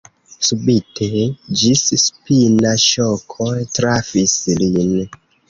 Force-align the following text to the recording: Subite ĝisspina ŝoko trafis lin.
Subite 0.45 1.09
ĝisspina 1.63 2.73
ŝoko 2.87 3.51
trafis 3.77 4.35
lin. 4.65 4.99